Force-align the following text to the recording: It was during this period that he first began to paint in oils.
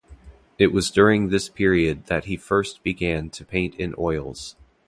It 0.57 0.71
was 0.73 0.89
during 0.89 1.29
this 1.29 1.47
period 1.47 2.07
that 2.07 2.25
he 2.25 2.35
first 2.35 2.81
began 2.81 3.29
to 3.29 3.45
paint 3.45 3.75
in 3.75 3.93
oils. 3.99 4.55